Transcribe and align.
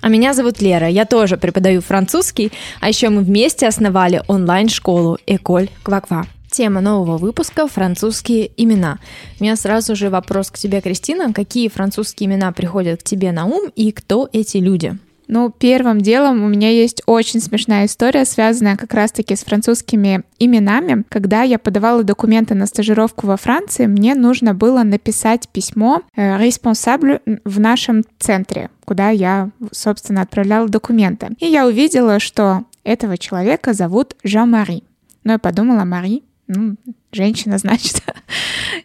А 0.00 0.08
меня 0.08 0.32
зовут 0.32 0.60
Лера, 0.62 0.88
я 0.88 1.04
тоже 1.04 1.36
преподаю 1.36 1.80
французский, 1.80 2.52
а 2.80 2.88
еще 2.88 3.08
мы 3.08 3.22
вместе 3.22 3.66
основали 3.66 4.22
онлайн-школу 4.28 5.18
Эколь 5.26 5.68
Кваква. 5.82 6.26
Тема 6.50 6.80
нового 6.80 7.18
выпуска– 7.18 7.66
французские 7.68 8.50
имена. 8.56 8.98
У 9.38 9.44
меня 9.44 9.54
сразу 9.56 9.94
же 9.94 10.08
вопрос 10.08 10.50
к 10.50 10.56
тебе, 10.56 10.80
Кристина. 10.80 11.32
Какие 11.32 11.68
французские 11.68 12.28
имена 12.28 12.52
приходят 12.52 13.00
к 13.00 13.04
тебе 13.04 13.32
на 13.32 13.44
ум 13.44 13.70
и 13.76 13.92
кто 13.92 14.28
эти 14.32 14.56
люди? 14.56 14.96
Ну, 15.28 15.50
первым 15.56 16.00
делом 16.00 16.42
у 16.42 16.48
меня 16.48 16.70
есть 16.70 17.02
очень 17.06 17.40
смешная 17.40 17.84
история, 17.84 18.24
связанная 18.24 18.76
как 18.76 18.94
раз-таки 18.94 19.36
с 19.36 19.44
французскими 19.44 20.22
именами. 20.38 21.04
Когда 21.10 21.42
я 21.42 21.58
подавала 21.58 22.02
документы 22.02 22.54
на 22.54 22.66
стажировку 22.66 23.26
во 23.26 23.36
Франции, 23.36 23.86
мне 23.86 24.14
нужно 24.14 24.54
было 24.54 24.82
написать 24.82 25.48
письмо 25.50 26.02
э, 26.16 26.38
responsable 26.38 27.20
в 27.44 27.60
нашем 27.60 28.04
центре, 28.18 28.70
куда 28.86 29.10
я, 29.10 29.50
собственно, 29.70 30.22
отправляла 30.22 30.68
документы. 30.68 31.28
И 31.38 31.46
я 31.46 31.66
увидела, 31.66 32.18
что 32.20 32.64
этого 32.82 33.18
человека 33.18 33.74
зовут 33.74 34.16
Жан-Мари. 34.24 34.82
Но 35.24 35.32
я 35.32 35.38
подумала, 35.38 35.84
Мари, 35.84 36.22
ну, 36.46 36.76
женщина, 37.12 37.58
значит. 37.58 38.02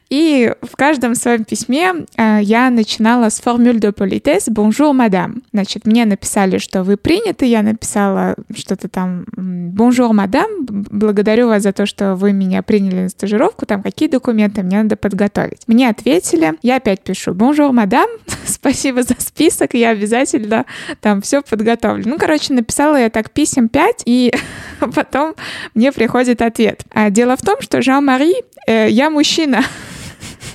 И 0.10 0.54
в 0.62 0.76
каждом 0.76 1.16
своем 1.16 1.44
письме 1.44 2.06
э, 2.18 2.40
я 2.42 2.70
начинала 2.70 3.30
с 3.30 3.40
формуль 3.42 3.78
de 3.78 3.94
politesse 3.94 4.50
«Bonjour, 4.50 4.94
madame». 4.94 5.42
Значит, 5.52 5.86
мне 5.86 6.06
написали, 6.06 6.58
что 6.60 6.84
вы 6.84 6.98
приняты, 6.98 7.46
я 7.46 7.62
написала 7.62 8.36
что-то 8.56 8.88
там 8.88 9.26
«Bonjour, 9.36 10.12
madame, 10.12 10.66
благодарю 10.68 11.48
вас 11.48 11.64
за 11.64 11.74
то, 11.74 11.86
что 11.86 12.16
вы 12.16 12.32
меня 12.32 12.62
приняли 12.62 13.02
на 13.02 13.10
стажировку, 13.10 13.66
там 13.66 13.82
какие 13.82 14.08
документы 14.08 14.64
мне 14.64 14.84
надо 14.84 14.96
подготовить». 14.96 15.62
Мне 15.68 15.90
ответили, 15.90 16.54
я 16.62 16.78
опять 16.78 17.02
пишу 17.02 17.32
«Bonjour, 17.32 17.72
madame, 17.72 18.20
спасибо 18.46 19.04
за 19.04 19.16
список, 19.18 19.74
я 19.74 19.90
обязательно 19.90 20.66
там 21.02 21.22
все 21.22 21.42
подготовлю». 21.42 22.04
Ну, 22.06 22.18
короче, 22.18 22.54
написала 22.54 22.98
я 22.98 23.10
так 23.10 23.32
писем 23.32 23.68
5, 23.68 24.04
и 24.06 24.34
потом 24.92 25.36
мне 25.74 25.92
приходит 25.92 26.42
ответ. 26.42 26.84
А 26.92 27.10
дело 27.10 27.36
в 27.38 27.42
том, 27.42 27.62
что 27.62 27.82
Жан-Мари, 27.82 28.44
э, 28.68 28.90
я 28.90 29.10
мужчина, 29.10 29.64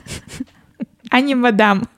а 1.10 1.20
не 1.20 1.34
мадам. 1.34 1.88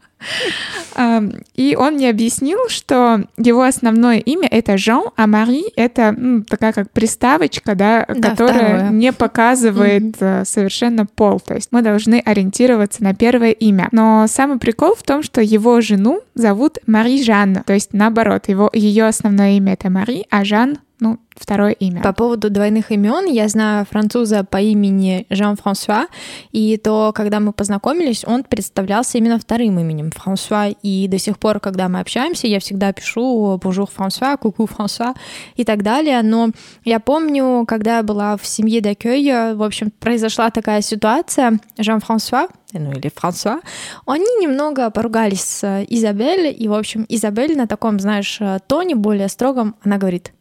И 1.54 1.76
он 1.78 1.94
мне 1.94 2.10
объяснил, 2.10 2.68
что 2.68 3.24
его 3.38 3.62
основное 3.62 4.18
имя 4.18 4.48
это 4.50 4.76
Жан, 4.76 5.04
а 5.16 5.26
Мари 5.26 5.64
это 5.76 6.14
ну, 6.16 6.42
такая 6.42 6.72
как 6.72 6.90
приставочка, 6.90 7.74
да, 7.74 8.04
да 8.06 8.30
которая 8.30 8.76
второе. 8.76 8.90
не 8.90 9.12
показывает 9.12 10.02
mm-hmm. 10.02 10.44
совершенно 10.44 11.06
пол. 11.06 11.40
То 11.40 11.54
есть 11.54 11.68
мы 11.70 11.82
должны 11.82 12.20
ориентироваться 12.20 13.02
на 13.02 13.14
первое 13.14 13.52
имя. 13.52 13.88
Но 13.92 14.26
самый 14.28 14.58
прикол 14.58 14.94
в 14.94 15.02
том, 15.02 15.22
что 15.22 15.40
его 15.40 15.80
жену 15.80 16.20
зовут 16.34 16.78
Мари 16.86 17.22
Жанна. 17.22 17.62
То 17.66 17.72
есть 17.72 17.92
наоборот, 17.92 18.48
его, 18.48 18.70
ее 18.72 19.06
основное 19.06 19.52
имя 19.52 19.72
это 19.74 19.90
Мари, 19.90 20.26
а 20.30 20.44
Жан 20.44 20.78
ну, 21.00 21.18
второе 21.34 21.72
имя. 21.72 22.02
По 22.02 22.12
поводу 22.12 22.50
двойных 22.50 22.92
имен, 22.92 23.26
я 23.26 23.48
знаю 23.48 23.86
француза 23.90 24.44
по 24.44 24.58
имени 24.58 25.26
Жан-Франсуа, 25.30 26.06
и 26.52 26.76
то, 26.76 27.12
когда 27.14 27.40
мы 27.40 27.52
познакомились, 27.52 28.24
он 28.26 28.44
представлялся 28.44 29.18
именно 29.18 29.38
вторым 29.38 29.78
именем 29.78 30.10
Франсуа, 30.10 30.68
и 30.68 31.08
до 31.08 31.18
сих 31.18 31.38
пор, 31.38 31.60
когда 31.60 31.88
мы 31.88 32.00
общаемся, 32.00 32.46
я 32.46 32.60
всегда 32.60 32.92
пишу 32.92 33.58
«Bonjour, 33.62 33.88
Франсуа», 33.90 34.34
«Coucou, 34.34 34.66
Франсуа» 34.66 35.14
и 35.56 35.64
так 35.64 35.82
далее, 35.82 36.22
но 36.22 36.50
я 36.84 37.00
помню, 37.00 37.64
когда 37.66 37.98
я 37.98 38.02
была 38.02 38.36
в 38.36 38.46
семье 38.46 38.80
Дакёя, 38.80 39.54
в 39.54 39.62
общем, 39.62 39.90
произошла 39.98 40.50
такая 40.50 40.82
ситуация, 40.82 41.58
Жан-Франсуа, 41.78 42.48
ну 42.72 42.92
или 42.92 43.10
Франсуа, 43.14 43.60
они 44.06 44.26
немного 44.40 44.90
поругались 44.90 45.42
с 45.42 45.84
Изабель, 45.88 46.54
и, 46.56 46.68
в 46.68 46.74
общем, 46.74 47.06
Изабель 47.08 47.56
на 47.56 47.66
таком, 47.66 47.98
знаешь, 47.98 48.38
тоне 48.66 48.94
более 48.94 49.28
строгом, 49.28 49.74
она 49.82 49.96
говорит 49.96 50.32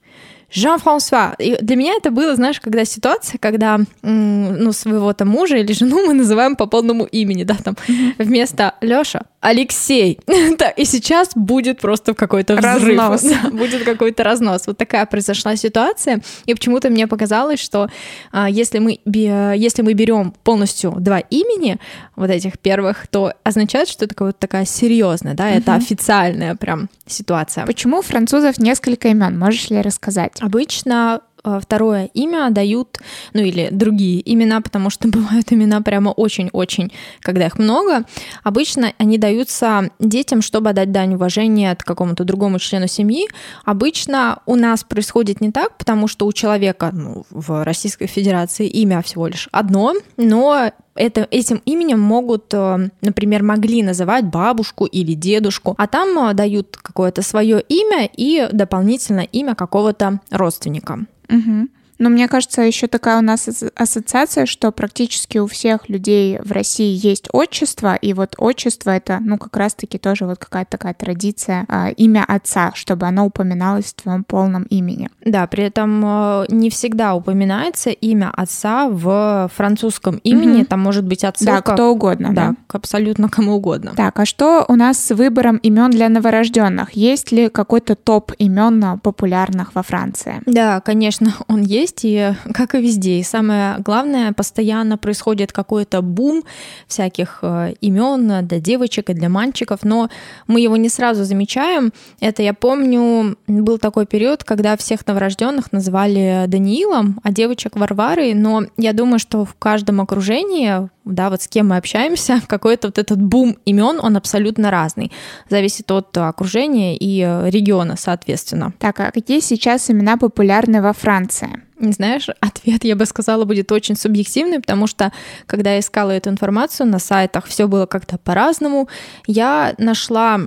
Жан-Франсуа. 0.52 1.36
И 1.38 1.58
для 1.62 1.76
меня 1.76 1.94
это 1.94 2.12
было, 2.12 2.36
знаешь, 2.36 2.60
когда 2.60 2.86
ситуация, 2.86 3.38
когда 3.38 3.80
ну, 4.02 4.72
своего 4.72 5.14
там 5.14 5.30
мужа 5.30 5.58
или 5.58 5.74
жену 5.74 6.06
мы 6.08 6.14
называем 6.14 6.56
по 6.56 6.66
полному 6.66 7.06
имени, 7.06 7.44
да, 7.44 7.56
там 7.64 7.76
вместо 8.18 8.76
Лёша 8.82 9.22
Алексей. 9.42 10.20
да, 10.58 10.70
и 10.70 10.86
сейчас 10.86 11.30
будет 11.36 11.80
просто 11.80 12.14
какой-то 12.14 12.56
взрыв. 12.56 12.98
Разнос. 12.98 13.24
Да, 13.30 13.50
будет 13.52 13.84
какой-то 13.84 14.24
разнос. 14.24 14.68
Вот 14.68 14.78
такая 14.78 15.06
произошла 15.06 15.56
ситуация. 15.56 16.22
И 16.46 16.54
почему-то 16.54 16.90
мне 16.90 17.08
показалось, 17.08 17.60
что 17.60 17.90
а, 18.32 18.50
если, 18.50 18.80
мы, 18.80 19.00
если 19.06 19.82
мы 19.82 19.94
берем 19.94 20.34
полностью 20.44 20.96
два 21.00 21.20
имени, 21.20 21.78
вот 22.20 22.30
этих 22.30 22.60
первых, 22.60 23.08
то 23.08 23.34
означает, 23.44 23.88
что 23.88 24.06
это 24.06 24.24
вот 24.24 24.38
такая 24.38 24.66
серьезная, 24.66 25.34
да, 25.36 25.50
это 25.50 25.74
официальная 25.76 26.56
прям 26.56 26.90
ситуация. 27.06 27.66
Почему 27.66 28.00
у 28.00 28.02
французов 28.02 28.60
несколько 28.60 29.08
имен? 29.08 29.40
Можешь 29.40 29.70
ли 29.70 29.82
рассказать? 29.82 30.34
Обычно 30.42 31.22
второе 31.44 32.06
имя 32.14 32.50
дают, 32.50 33.00
ну 33.34 33.42
или 33.42 33.70
другие 33.72 34.22
имена, 34.32 34.62
потому 34.62 34.90
что 34.90 35.08
бывают 35.10 35.52
имена 35.52 35.82
прямо 35.82 36.10
очень-очень, 36.10 36.92
когда 37.22 37.48
их 37.48 37.58
много. 37.58 38.04
Обычно 38.44 38.94
они 38.98 39.18
даются 39.18 39.90
детям, 40.00 40.42
чтобы 40.42 40.70
отдать 40.70 40.92
дань 40.92 41.16
уважения 41.16 41.72
от 41.72 41.84
какому-то 41.84 42.24
другому 42.24 42.60
члену 42.60 42.88
семьи. 42.88 43.28
Обычно 43.66 44.40
у 44.46 44.56
нас 44.56 44.84
происходит 44.84 45.42
не 45.42 45.52
так, 45.52 45.78
потому 45.78 46.08
что 46.08 46.26
у 46.26 46.34
человека 46.34 46.92
ну, 46.94 47.26
в 47.30 47.64
Российской 47.64 48.08
Федерации 48.08 48.68
имя 48.68 49.02
всего 49.02 49.28
лишь 49.28 49.50
одно, 49.52 49.94
но 50.18 50.72
это, 51.00 51.28
этим 51.32 51.62
именем 51.66 52.00
могут, 52.00 52.54
э, 52.54 52.90
например, 53.02 53.42
могли 53.42 53.82
называть 53.84 54.26
бабушку 54.26 54.86
или 54.86 55.14
дедушку, 55.14 55.74
а 55.78 55.88
там 55.88 56.18
э, 56.20 56.34
дают 56.34 56.78
какое-то 56.78 57.22
свое 57.22 57.62
имя 57.62 58.10
и 58.12 58.50
дополнительно 58.52 59.22
имя 59.22 59.56
какого-то 59.56 60.20
родственника. 60.30 61.00
Угу. 61.30 61.68
Но 62.00 62.10
мне 62.10 62.28
кажется, 62.28 62.62
еще 62.62 62.88
такая 62.88 63.20
у 63.20 63.22
нас 63.22 63.48
ассоциация, 63.76 64.46
что 64.46 64.72
практически 64.72 65.38
у 65.38 65.48
всех 65.48 65.90
людей 65.90 66.40
в 66.42 66.52
России 66.52 66.98
есть 67.06 67.28
отчество, 67.34 67.96
и 67.96 68.14
вот 68.14 68.36
отчество 68.38 68.92
это, 68.92 69.20
ну, 69.22 69.38
как 69.38 69.56
раз-таки 69.58 69.98
тоже 69.98 70.26
вот 70.26 70.40
какая-то 70.40 70.72
такая 70.72 70.94
традиция, 70.94 71.66
э, 71.68 71.92
имя 71.94 72.24
отца, 72.26 72.72
чтобы 72.74 73.06
оно 73.06 73.26
упоминалось 73.26 73.86
в 73.86 74.02
твоем 74.02 74.24
полном 74.24 74.64
имени. 74.64 75.10
Да, 75.26 75.46
при 75.48 75.66
этом 75.66 76.02
э, 76.06 76.46
не 76.50 76.70
всегда 76.70 77.16
упоминается 77.16 77.90
имя 77.90 78.32
отца 78.34 78.88
в 78.88 79.52
французском 79.54 80.18
имени, 80.24 80.62
угу. 80.62 80.66
там 80.66 80.80
может 80.80 81.06
быть 81.06 81.26
отцовка. 81.26 81.64
Да, 81.66 81.74
кто 81.74 81.92
угодно, 81.92 82.34
да. 82.34 82.50
да. 82.50 82.56
абсолютно 82.70 83.28
кому 83.30 83.56
угодно. 83.56 83.92
Так, 83.96 84.18
а 84.20 84.26
что 84.26 84.64
у 84.70 84.76
нас 84.76 85.04
с 85.04 85.14
выбором 85.14 85.58
имен 85.58 85.92
для 85.92 86.08
новорожденных? 86.08 86.92
Есть 86.94 87.34
ли 87.34 87.50
какой-то 87.50 87.96
топ 87.96 88.32
имен 88.38 89.00
популярных 89.00 89.76
во 89.76 89.84
Франции? 89.84 90.42
Да, 90.46 90.80
конечно, 90.80 91.34
он 91.48 91.62
есть 91.64 91.89
есть, 91.90 92.06
и 92.06 92.34
как 92.54 92.76
и 92.76 92.82
везде. 92.82 93.20
И 93.20 93.24
самое 93.24 93.78
главное, 93.80 94.34
постоянно 94.34 94.98
происходит 94.98 95.52
какой-то 95.52 96.02
бум 96.02 96.44
всяких 96.88 97.40
э, 97.42 97.74
имен 97.82 98.48
для 98.48 98.60
девочек 98.60 99.10
и 99.10 99.14
для 99.14 99.30
мальчиков, 99.30 99.80
но 99.84 100.10
мы 100.48 100.62
его 100.62 100.78
не 100.78 100.90
сразу 100.90 101.24
замечаем. 101.24 101.92
Это 102.20 102.44
я 102.44 102.54
помню, 102.54 103.38
был 103.48 103.78
такой 103.78 104.06
период, 104.06 104.44
когда 104.44 104.78
всех 104.78 105.06
новорожденных 105.08 105.72
называли 105.72 106.46
Даниилом, 106.48 107.20
а 107.24 107.32
девочек 107.32 107.76
Варварой, 107.76 108.34
но 108.34 108.64
я 108.78 108.94
думаю, 108.94 109.20
что 109.20 109.46
в 109.46 109.56
каждом 109.56 110.02
окружении 110.02 110.90
да, 111.06 111.30
вот 111.30 111.42
с 111.42 111.48
кем 111.48 111.70
мы 111.70 111.78
общаемся, 111.78 112.42
какой-то 112.48 112.88
вот 112.88 112.98
этот 112.98 113.22
бум 113.22 113.58
имен, 113.66 114.00
он 114.02 114.18
абсолютно 114.18 114.72
разный. 114.72 115.12
Зависит 115.50 115.90
от 115.92 116.16
окружения 116.18 116.96
и 116.98 117.22
э, 117.22 117.50
региона, 117.50 117.96
соответственно. 117.98 118.74
Так, 118.80 119.00
а 119.00 119.12
какие 119.12 119.40
сейчас 119.40 119.90
имена 119.90 120.18
популярны 120.18 120.82
во 120.82 120.94
Франции? 120.94 121.64
Не 121.80 121.94
знаешь, 121.94 122.28
ответ, 122.42 122.84
я 122.84 122.96
бы 122.96 123.06
сказала, 123.06 123.46
будет 123.46 123.72
очень 123.72 123.96
субъективный, 123.96 124.60
потому 124.60 124.88
что, 124.88 125.12
когда 125.46 125.74
я 125.74 125.80
искала 125.80 126.12
эту 126.12 126.30
информацию 126.30 126.88
на 126.88 127.00
сайтах, 127.00 127.46
все 127.46 127.68
было 127.68 127.86
как-то 127.86 128.18
по-разному. 128.18 128.90
Я 129.26 129.74
нашла 129.78 130.40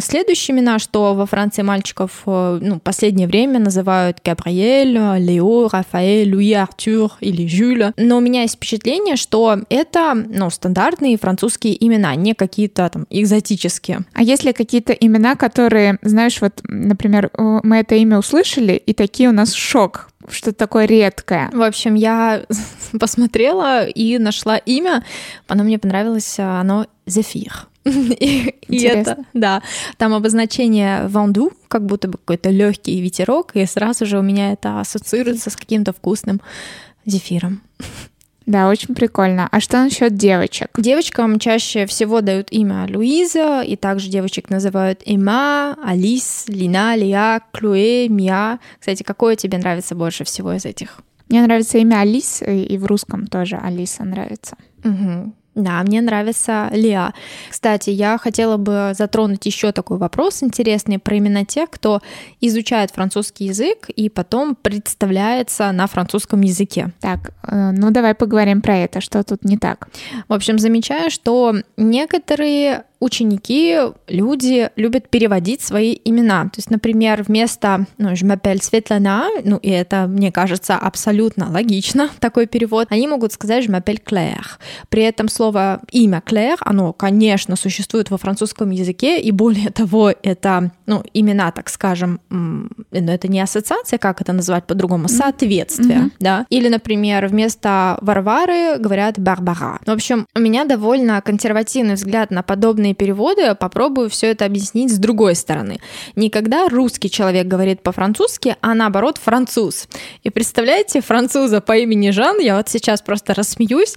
следующие 0.00 0.56
имена, 0.56 0.78
что 0.78 1.14
во 1.14 1.26
Франции 1.26 1.62
мальчиков 1.62 2.22
э, 2.26 2.58
ну, 2.60 2.78
последнее 2.78 3.26
время 3.26 3.58
называют 3.58 4.18
Габриэль, 4.24 4.98
Лео, 5.18 5.68
Рафаэль, 5.68 6.32
Луи, 6.32 6.52
Артур 6.52 7.12
или 7.20 7.46
Жюль. 7.46 7.92
Но 7.96 8.18
у 8.18 8.20
меня 8.20 8.42
есть 8.42 8.56
впечатление, 8.56 9.16
что 9.16 9.58
это 9.70 9.93
это, 9.94 10.14
ну, 10.14 10.50
стандартные 10.50 11.16
французские 11.16 11.84
имена, 11.84 12.14
не 12.14 12.34
какие-то 12.34 12.88
там 12.88 13.06
экзотические. 13.10 14.00
А 14.12 14.22
есть 14.22 14.44
ли 14.44 14.52
какие-то 14.52 14.92
имена, 14.92 15.36
которые, 15.36 15.98
знаешь, 16.02 16.40
вот, 16.40 16.60
например, 16.64 17.30
мы 17.36 17.76
это 17.76 17.94
имя 17.94 18.18
услышали, 18.18 18.72
и 18.72 18.92
такие 18.92 19.28
у 19.28 19.32
нас 19.32 19.52
шок, 19.52 20.08
что-то 20.28 20.58
такое 20.58 20.86
редкое. 20.86 21.50
В 21.52 21.62
общем, 21.62 21.94
я 21.94 22.44
посмотрела 22.98 23.86
и 23.86 24.18
нашла 24.18 24.56
имя, 24.56 25.04
оно 25.46 25.64
мне 25.64 25.78
понравилось, 25.78 26.36
оно 26.38 26.86
Зефир. 27.06 27.68
И, 27.84 28.54
и 28.66 28.82
это, 28.84 29.18
да, 29.34 29.62
там 29.98 30.14
обозначение 30.14 31.06
ванду, 31.06 31.52
как 31.68 31.84
будто 31.84 32.08
бы 32.08 32.16
какой-то 32.16 32.48
легкий 32.48 32.98
ветерок, 32.98 33.50
и 33.52 33.66
сразу 33.66 34.06
же 34.06 34.18
у 34.18 34.22
меня 34.22 34.52
это 34.52 34.80
ассоциируется 34.80 35.50
с 35.50 35.56
каким-то 35.56 35.92
вкусным 35.92 36.40
зефиром. 37.04 37.60
Да, 38.46 38.68
очень 38.68 38.94
прикольно. 38.94 39.48
А 39.50 39.60
что 39.60 39.82
насчет 39.82 40.16
девочек? 40.16 40.68
Девочкам 40.76 41.38
чаще 41.38 41.86
всего 41.86 42.20
дают 42.20 42.48
имя 42.50 42.86
Луиза, 42.88 43.62
и 43.62 43.76
также 43.76 44.10
девочек 44.10 44.50
называют 44.50 45.02
Эма, 45.06 45.76
Алис, 45.82 46.44
Лина, 46.48 46.94
Лиа, 46.94 47.40
Клуэ, 47.52 48.08
Мия. 48.08 48.60
Кстати, 48.78 49.02
какое 49.02 49.36
тебе 49.36 49.58
нравится 49.58 49.94
больше 49.94 50.24
всего 50.24 50.52
из 50.52 50.66
этих? 50.66 51.00
Мне 51.30 51.42
нравится 51.42 51.78
имя 51.78 52.00
Алис, 52.00 52.42
и 52.46 52.76
в 52.76 52.84
русском 52.84 53.26
тоже 53.26 53.56
Алиса 53.56 54.04
нравится. 54.04 54.56
Угу. 54.84 55.32
Да, 55.54 55.82
мне 55.82 56.00
нравится 56.00 56.68
Лиа. 56.72 57.12
Кстати, 57.48 57.90
я 57.90 58.18
хотела 58.18 58.56
бы 58.56 58.92
затронуть 58.94 59.46
еще 59.46 59.70
такой 59.72 59.98
вопрос 59.98 60.42
интересный 60.42 60.98
про 60.98 61.16
именно 61.16 61.44
тех, 61.44 61.70
кто 61.70 62.00
изучает 62.40 62.90
французский 62.90 63.46
язык 63.46 63.88
и 63.88 64.08
потом 64.08 64.56
представляется 64.56 65.70
на 65.72 65.86
французском 65.86 66.40
языке. 66.40 66.90
Так, 67.00 67.30
э, 67.44 67.70
ну 67.72 67.90
давай 67.90 68.14
поговорим 68.14 68.62
про 68.62 68.76
это, 68.78 69.00
что 69.00 69.22
тут 69.22 69.44
не 69.44 69.56
так. 69.56 69.88
В 70.28 70.32
общем, 70.32 70.58
замечаю, 70.58 71.10
что 71.10 71.54
некоторые 71.76 72.84
ученики, 73.00 73.78
люди 74.08 74.70
любят 74.76 75.08
переводить 75.08 75.60
свои 75.60 75.96
имена. 76.04 76.44
То 76.44 76.56
есть, 76.56 76.70
например, 76.70 77.22
вместо 77.22 77.86
ну, 77.98 78.10
«je 78.10 78.24
m'appelle 78.24 78.62
Светлана», 78.62 79.28
ну, 79.44 79.56
и 79.58 79.70
это, 79.70 80.06
мне 80.06 80.32
кажется, 80.32 80.76
абсолютно 80.76 81.50
логично, 81.50 82.10
такой 82.20 82.46
перевод, 82.46 82.86
они 82.90 83.06
могут 83.06 83.32
сказать 83.32 83.64
«je 83.64 83.70
m'appelle 83.70 84.02
Claire». 84.02 84.46
При 84.88 85.02
этом 85.02 85.28
слово 85.28 85.80
«имя 85.90 86.22
Claire», 86.24 86.58
оно, 86.60 86.92
конечно, 86.92 87.56
существует 87.56 88.10
во 88.10 88.16
французском 88.16 88.70
языке, 88.70 89.20
и 89.20 89.30
более 89.30 89.70
того, 89.70 90.12
это, 90.22 90.72
ну, 90.86 91.02
имена, 91.12 91.50
так 91.50 91.68
скажем, 91.68 92.20
но 92.30 92.68
это 92.90 93.28
не 93.28 93.40
ассоциация, 93.40 93.98
как 93.98 94.20
это 94.20 94.32
называть 94.32 94.66
по-другому, 94.66 95.08
соответствие, 95.08 95.98
mm-hmm. 95.98 96.12
да. 96.20 96.46
Или, 96.48 96.68
например, 96.68 97.26
вместо 97.26 97.98
Варвары 98.00 98.78
говорят 98.78 99.18
Барбара. 99.18 99.78
В 99.84 99.90
общем, 99.90 100.26
у 100.34 100.40
меня 100.40 100.64
довольно 100.64 101.20
консервативный 101.20 101.94
взгляд 101.94 102.30
на 102.30 102.42
подобные 102.42 102.83
переводы, 102.92 103.54
попробую 103.54 104.10
все 104.10 104.32
это 104.32 104.44
объяснить 104.44 104.92
с 104.92 104.98
другой 104.98 105.34
стороны. 105.34 105.78
Никогда 106.16 106.68
русский 106.68 107.08
человек 107.08 107.46
говорит 107.46 107.82
по-французски, 107.82 108.56
а 108.60 108.74
наоборот 108.74 109.18
француз. 109.18 109.88
И 110.22 110.30
представляете, 110.30 111.00
француза 111.00 111.60
по 111.60 111.76
имени 111.76 112.10
Жан, 112.10 112.38
я 112.40 112.56
вот 112.56 112.68
сейчас 112.68 113.00
просто 113.00 113.32
рассмеюсь, 113.32 113.96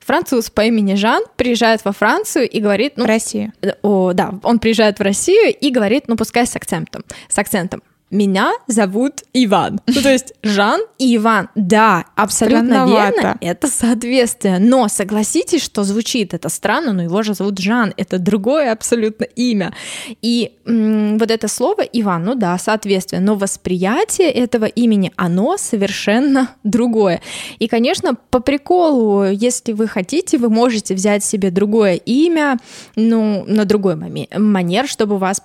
француз 0.00 0.50
по 0.50 0.62
имени 0.62 0.94
Жан 0.94 1.22
приезжает 1.36 1.84
во 1.84 1.92
Францию 1.92 2.48
и 2.48 2.60
говорит... 2.60 2.94
Ну, 2.96 3.04
в 3.04 3.06
Россию. 3.06 3.52
О, 3.82 4.12
да, 4.12 4.34
он 4.42 4.58
приезжает 4.58 4.98
в 4.98 5.02
Россию 5.02 5.54
и 5.54 5.70
говорит, 5.70 6.04
ну, 6.08 6.16
пускай 6.16 6.46
с 6.46 6.56
акцентом, 6.56 7.04
с 7.28 7.38
акцентом 7.38 7.82
меня 8.10 8.52
зовут 8.68 9.22
Иван. 9.32 9.80
Ну, 9.86 10.00
то 10.00 10.10
есть 10.10 10.34
Жан 10.42 10.80
и 10.98 11.16
Иван. 11.16 11.48
Да, 11.54 12.04
абсолютно 12.14 12.86
верно. 12.86 13.38
Это 13.40 13.66
соответствие. 13.66 14.58
Но 14.60 14.88
согласитесь, 14.88 15.62
что 15.62 15.82
звучит 15.82 16.32
это 16.32 16.48
странно, 16.48 16.92
но 16.92 17.02
его 17.02 17.22
же 17.22 17.34
зовут 17.34 17.58
Жан. 17.58 17.92
Это 17.96 18.18
другое 18.18 18.70
абсолютно 18.72 19.24
имя. 19.24 19.74
И 20.22 20.52
м- 20.64 21.18
вот 21.18 21.30
это 21.30 21.48
слово 21.48 21.82
Иван, 21.82 22.24
ну 22.24 22.34
да, 22.34 22.56
соответствие. 22.58 23.20
Но 23.20 23.34
восприятие 23.34 24.30
этого 24.30 24.66
имени, 24.66 25.10
оно 25.16 25.56
совершенно 25.56 26.50
другое. 26.62 27.20
И, 27.58 27.66
конечно, 27.66 28.14
по 28.30 28.38
приколу, 28.38 29.24
если 29.24 29.72
вы 29.72 29.88
хотите, 29.88 30.38
вы 30.38 30.50
можете 30.50 30.94
взять 30.94 31.24
себе 31.24 31.50
другое 31.50 31.94
имя, 31.94 32.58
ну, 32.94 33.44
на 33.46 33.64
другой 33.64 33.96
манер, 33.96 34.86
чтобы 34.86 35.18
вас, 35.18 35.42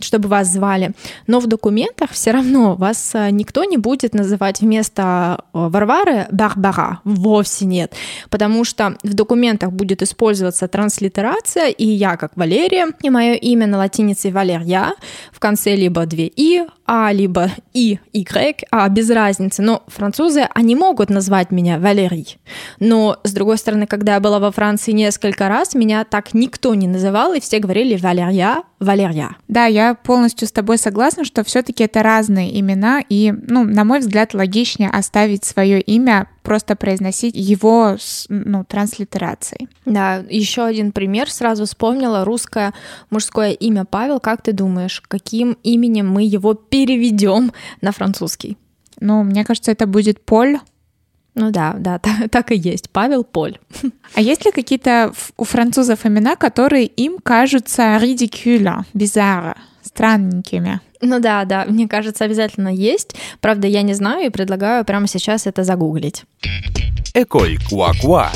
чтобы 0.00 0.28
вас 0.28 0.48
звали. 0.48 0.90
Но 1.26 1.40
в 1.40 1.46
документах 1.46 1.91
документах 1.92 2.10
все 2.12 2.30
равно 2.32 2.74
вас 2.74 3.12
э, 3.14 3.30
никто 3.30 3.64
не 3.64 3.76
будет 3.76 4.14
называть 4.14 4.60
вместо 4.60 5.44
э, 5.52 5.68
Варвары 5.68 6.26
Барбара. 6.30 7.00
Вовсе 7.04 7.66
нет. 7.66 7.92
Потому 8.30 8.64
что 8.64 8.96
в 9.02 9.14
документах 9.14 9.72
будет 9.72 10.02
использоваться 10.02 10.68
транслитерация, 10.68 11.68
и 11.68 11.86
я 11.86 12.16
как 12.16 12.32
Валерия, 12.36 12.88
и 13.02 13.10
мое 13.10 13.34
имя 13.34 13.66
на 13.66 13.78
латинице 13.78 14.30
Валерия, 14.30 14.94
в 15.32 15.38
конце 15.38 15.76
либо 15.76 16.06
две 16.06 16.26
«и», 16.26 16.64
а, 16.84 17.12
либо 17.12 17.50
И, 17.72 17.98
Y, 18.12 18.66
а, 18.70 18.88
без 18.88 19.08
разницы. 19.10 19.62
Но 19.62 19.82
французы, 19.86 20.48
они 20.54 20.76
могут 20.76 21.10
назвать 21.10 21.50
меня 21.50 21.78
Валерий. 21.78 22.38
Но, 22.80 23.16
с 23.24 23.32
другой 23.32 23.56
стороны, 23.56 23.86
когда 23.86 24.14
я 24.14 24.20
была 24.20 24.38
во 24.38 24.50
Франции 24.50 24.92
несколько 24.92 25.48
раз, 25.48 25.74
меня 25.74 26.04
так 26.04 26.34
никто 26.34 26.74
не 26.74 26.88
называл, 26.88 27.32
и 27.34 27.40
все 27.40 27.60
говорили 27.60 27.96
Валерия, 27.96 28.62
Валерия. 28.82 29.36
Да, 29.48 29.66
я 29.66 29.94
полностью 29.94 30.48
с 30.48 30.52
тобой 30.52 30.78
согласна, 30.78 31.24
что 31.24 31.44
все-таки 31.44 31.84
это 31.84 32.02
разные 32.02 32.58
имена, 32.58 33.02
и, 33.08 33.32
ну, 33.32 33.64
на 33.64 33.84
мой 33.84 34.00
взгляд, 34.00 34.34
логичнее 34.34 34.90
оставить 34.90 35.44
свое 35.44 35.80
имя 35.80 36.28
просто 36.42 36.74
произносить 36.74 37.34
его 37.36 37.96
с 37.98 38.26
ну, 38.28 38.64
транслитерацией. 38.64 39.68
Да, 39.84 40.24
еще 40.28 40.64
один 40.64 40.92
пример 40.92 41.30
сразу 41.30 41.64
вспомнила 41.66 42.24
русское 42.24 42.74
мужское 43.10 43.52
имя 43.52 43.84
Павел. 43.84 44.18
Как 44.18 44.42
ты 44.42 44.52
думаешь, 44.52 45.00
каким 45.06 45.56
именем 45.62 46.10
мы 46.10 46.24
его 46.24 46.54
переведем 46.54 47.52
на 47.80 47.92
французский? 47.92 48.56
Ну, 49.00 49.22
мне 49.22 49.44
кажется, 49.44 49.70
это 49.70 49.86
будет 49.86 50.24
Поль. 50.24 50.58
Ну 51.34 51.50
да, 51.50 51.74
да, 51.78 51.98
так, 52.02 52.30
так 52.30 52.52
и 52.52 52.56
есть. 52.56 52.90
Павел 52.90 53.24
Поль. 53.24 53.58
А 54.14 54.20
есть 54.20 54.44
ли 54.44 54.52
какие-то 54.52 55.12
у 55.36 55.44
французов 55.44 56.04
имена, 56.04 56.36
которые 56.36 56.86
им 56.86 57.18
кажутся 57.22 57.98
ridicule, 58.00 58.82
бизарро, 58.94 59.56
странненькими? 59.82 60.80
Ну 61.00 61.18
да, 61.18 61.44
да, 61.44 61.64
мне 61.66 61.88
кажется, 61.88 62.24
обязательно 62.24 62.68
есть. 62.68 63.16
Правда, 63.40 63.66
я 63.66 63.82
не 63.82 63.94
знаю 63.94 64.26
и 64.26 64.30
предлагаю 64.30 64.84
прямо 64.84 65.08
сейчас 65.08 65.46
это 65.46 65.64
загуглить. 65.64 66.24
Эколь 67.14 67.58
Куа-Куа. 67.68 68.30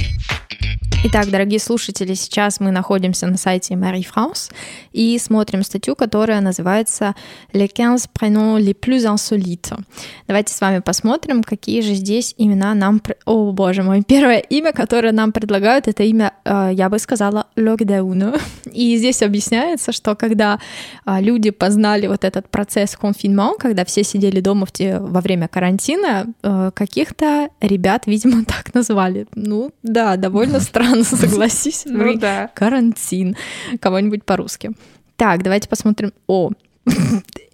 Итак, 1.08 1.30
дорогие 1.30 1.60
слушатели, 1.60 2.14
сейчас 2.14 2.58
мы 2.58 2.72
находимся 2.72 3.28
на 3.28 3.36
сайте 3.36 3.74
Marie 3.74 4.04
France 4.04 4.50
и 4.92 5.16
смотрим 5.20 5.62
статью, 5.62 5.94
которая 5.94 6.40
называется 6.40 7.14
«Les 7.52 7.68
15 7.68 8.10
prénoms 8.12 8.58
les 8.58 8.74
plus 8.74 9.04
insolites». 9.04 9.78
Давайте 10.26 10.52
с 10.52 10.60
вами 10.60 10.80
посмотрим, 10.80 11.44
какие 11.44 11.80
же 11.80 11.94
здесь 11.94 12.34
имена 12.38 12.74
нам... 12.74 13.00
О, 13.24 13.52
боже 13.52 13.84
мой, 13.84 14.02
первое 14.02 14.38
имя, 14.38 14.72
которое 14.72 15.12
нам 15.12 15.30
предлагают, 15.30 15.86
это 15.86 16.02
имя, 16.02 16.32
э, 16.44 16.70
я 16.72 16.88
бы 16.88 16.98
сказала, 16.98 17.46
Lockdown. 17.54 18.40
И 18.72 18.96
здесь 18.96 19.22
объясняется, 19.22 19.92
что 19.92 20.16
когда 20.16 20.58
э, 21.06 21.20
люди 21.20 21.50
познали 21.50 22.08
вот 22.08 22.24
этот 22.24 22.48
процесс 22.50 22.96
конфинмент, 22.96 23.60
когда 23.60 23.84
все 23.84 24.02
сидели 24.02 24.40
дома 24.40 24.66
в 24.66 24.72
те, 24.72 24.98
во 24.98 25.20
время 25.20 25.46
карантина, 25.46 26.26
э, 26.42 26.72
каких-то 26.74 27.50
ребят, 27.60 28.08
видимо, 28.08 28.44
так 28.48 28.74
назвали. 28.74 29.28
Ну, 29.36 29.70
да, 29.84 30.16
довольно 30.16 30.58
странно 30.58 30.95
странно, 31.04 31.26
согласись. 31.28 31.82
Ну 31.86 32.16
да. 32.16 32.50
Карантин. 32.54 33.36
Кого-нибудь 33.80 34.24
по-русски. 34.24 34.72
Так, 35.16 35.42
давайте 35.42 35.68
посмотрим. 35.68 36.12
О, 36.26 36.50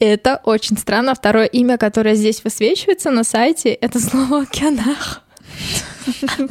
это 0.01 0.41
очень 0.45 0.77
странно. 0.77 1.15
Второе 1.15 1.47
имя, 1.47 1.79
которое 1.79 2.15
здесь 2.15 2.43
высвечивается 2.45 3.11
на 3.11 3.25
сайте, 3.25 3.71
это 3.71 4.01
слово 4.01 4.47
«кянах». 4.47 5.23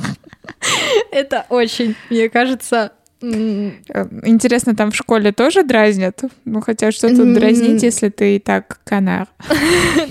Это 1.11 1.45
очень, 1.49 1.95
мне 2.09 2.29
кажется, 2.29 2.91
Интересно, 3.21 4.75
там 4.75 4.89
в 4.89 4.95
школе 4.95 5.31
тоже 5.31 5.63
дразнят? 5.63 6.21
Ну, 6.45 6.59
хотя 6.61 6.91
что 6.91 7.07
тут 7.09 7.33
дразнить, 7.33 7.83
если 7.83 8.09
ты 8.09 8.37
и 8.37 8.39
так 8.39 8.79
канар? 8.83 9.27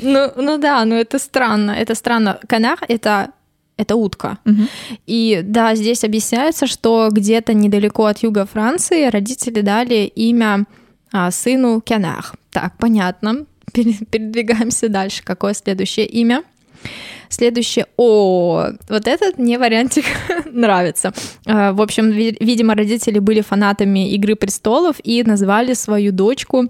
ну, 0.03 0.31
ну 0.37 0.59
да, 0.59 0.85
но 0.85 0.95
это 0.95 1.19
странно. 1.19 1.73
Это 1.73 1.97
странно. 1.97 2.39
Канар— 2.47 2.79
это 2.89 3.33
это 3.81 3.97
утка. 3.97 4.39
Угу. 4.45 4.63
И 5.07 5.41
да, 5.43 5.75
здесь 5.75 6.05
объясняется, 6.05 6.67
что 6.67 7.09
где-то 7.11 7.55
недалеко 7.55 8.05
от 8.07 8.23
юга 8.23 8.47
Франции 8.47 9.09
родители 9.09 9.63
дали 9.63 10.07
имя 10.15 10.67
а, 11.13 11.31
сыну 11.31 11.81
Кенах. 11.81 12.35
Так, 12.51 12.77
понятно. 12.79 13.47
Передвигаемся 13.73 14.89
дальше. 14.89 15.23
Какое 15.25 15.55
следующее 15.55 16.07
имя? 16.07 16.43
Следующее, 17.29 17.87
о, 17.97 18.71
вот 18.89 19.07
этот 19.07 19.39
мне 19.39 19.59
вариантик 19.59 20.05
нравится. 20.51 21.13
А, 21.47 21.73
в 21.73 21.81
общем, 21.81 22.11
видимо, 22.11 22.75
родители 22.75 23.19
были 23.19 23.41
фанатами 23.41 24.11
Игры 24.11 24.35
престолов 24.35 24.97
и 25.03 25.23
назвали 25.23 25.75
свою 25.75 26.13
дочку, 26.13 26.67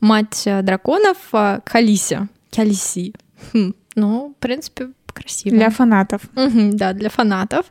мать 0.00 0.42
драконов, 0.62 1.16
Калися. 1.64 2.28
Калиси. 2.50 3.14
Хм. 3.52 3.72
Ну, 3.96 4.34
в 4.36 4.40
принципе, 4.40 4.90
красиво. 5.20 5.56
Для 5.56 5.70
фанатов. 5.70 6.22
Угу, 6.36 6.70
да, 6.72 6.92
для 6.92 7.10
фанатов. 7.10 7.66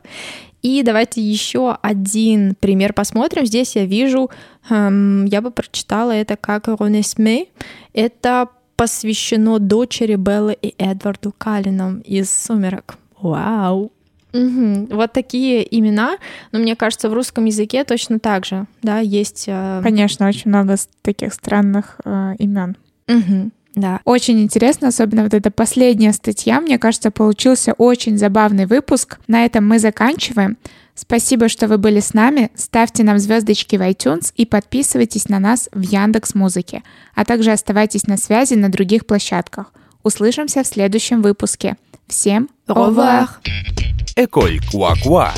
И 0.62 0.82
давайте 0.82 1.22
еще 1.22 1.76
один 1.80 2.54
пример 2.54 2.92
посмотрим. 2.92 3.46
Здесь 3.46 3.76
я 3.76 3.86
вижу, 3.86 4.30
эм, 4.68 5.24
я 5.24 5.40
бы 5.40 5.50
прочитала 5.50 6.12
это 6.12 6.36
как 6.36 6.68
Ронесме. 6.68 7.46
Это 7.94 8.48
посвящено 8.76 9.58
дочери 9.58 10.16
Беллы 10.16 10.56
и 10.60 10.74
Эдварду 10.78 11.34
Каллинам 11.36 12.00
из 12.00 12.30
«Сумерок». 12.30 12.96
Вау! 13.20 13.92
Угу. 14.32 14.88
Вот 14.90 15.12
такие 15.12 15.66
имена, 15.76 16.16
но 16.52 16.60
мне 16.60 16.76
кажется, 16.76 17.08
в 17.10 17.12
русском 17.12 17.46
языке 17.46 17.84
точно 17.84 18.20
так 18.20 18.46
же, 18.46 18.66
да, 18.82 19.00
есть. 19.00 19.44
Э... 19.48 19.80
Конечно, 19.82 20.28
очень 20.28 20.50
много 20.50 20.76
таких 21.02 21.34
странных 21.34 22.00
э, 22.04 22.34
имен. 22.38 22.76
Угу. 23.08 23.50
Да. 23.74 24.00
Очень 24.04 24.40
интересно, 24.40 24.88
особенно 24.88 25.22
вот 25.22 25.34
эта 25.34 25.50
последняя 25.50 26.12
статья. 26.12 26.60
Мне 26.60 26.78
кажется, 26.78 27.10
получился 27.10 27.72
очень 27.74 28.18
забавный 28.18 28.66
выпуск. 28.66 29.18
На 29.28 29.44
этом 29.44 29.66
мы 29.66 29.78
заканчиваем. 29.78 30.56
Спасибо, 30.94 31.48
что 31.48 31.66
вы 31.66 31.78
были 31.78 32.00
с 32.00 32.12
нами. 32.12 32.50
Ставьте 32.54 33.04
нам 33.04 33.18
звездочки 33.18 33.76
в 33.76 33.80
iTunes 33.80 34.32
и 34.36 34.44
подписывайтесь 34.44 35.28
на 35.28 35.38
нас 35.38 35.68
в 35.72 35.80
Яндекс 35.80 36.34
Музыке, 36.34 36.82
а 37.14 37.24
также 37.24 37.52
оставайтесь 37.52 38.06
на 38.06 38.16
связи 38.16 38.54
на 38.54 38.70
других 38.70 39.06
площадках. 39.06 39.72
Услышимся 40.02 40.62
в 40.62 40.66
следующем 40.66 41.22
выпуске. 41.22 41.76
Всем 42.06 42.50
au 42.68 42.88
revoir. 42.88 43.28
École 44.16 44.58
Quoi 44.72 44.94
Quoi. 45.04 45.30